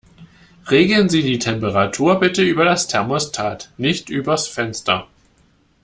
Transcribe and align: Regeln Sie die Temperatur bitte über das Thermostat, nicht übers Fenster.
Regeln 0.71 1.09
Sie 1.09 1.21
die 1.21 1.37
Temperatur 1.37 2.19
bitte 2.19 2.41
über 2.41 2.65
das 2.65 2.87
Thermostat, 2.87 3.71
nicht 3.77 4.09
übers 4.09 4.47
Fenster. 4.47 5.07